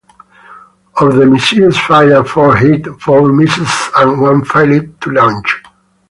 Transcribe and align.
Of 0.99 1.15
the 1.15 1.27
missiles 1.27 1.77
fired 1.77 2.27
four 2.27 2.55
hit, 2.55 2.87
four 2.99 3.31
missed 3.31 3.91
and 3.97 4.19
one 4.19 4.43
failed 4.43 4.99
to 5.01 5.11
launch. 5.11 5.61